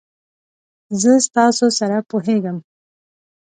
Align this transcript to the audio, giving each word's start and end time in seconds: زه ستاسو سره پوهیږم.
زه 1.01 1.11
ستاسو 1.27 1.65
سره 1.79 1.97
پوهیږم. 2.09 2.57